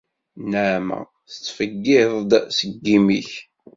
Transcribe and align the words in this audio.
Nneɛma 0.41 0.99
tettfeggiḍ-d 1.31 2.31
seg 2.57 2.71
yimi-k. 2.85 3.31